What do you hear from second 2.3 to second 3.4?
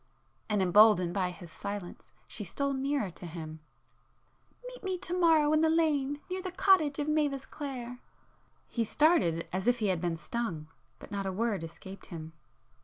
stole nearer to